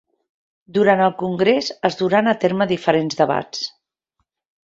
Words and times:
Durant 0.77 1.03
el 1.07 1.11
congrés 1.19 1.69
es 1.91 1.99
duran 2.01 2.31
a 2.31 2.35
terme 2.45 2.67
diferents 2.73 3.21
debats. 3.23 3.61